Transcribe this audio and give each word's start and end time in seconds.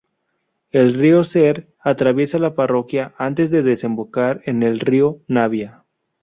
El 0.71 0.95
río 0.95 1.23
Ser 1.23 1.75
atraviesa 1.79 2.39
la 2.39 2.55
parroquia 2.55 3.13
antes 3.19 3.51
de 3.51 3.61
desembocar 3.61 4.41
en 4.45 4.63
el 4.63 4.79
río 4.79 5.19
Navia. 5.27 5.83